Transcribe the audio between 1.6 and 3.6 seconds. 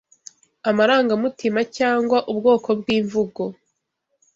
cyangwa ubwoko bw’imvugo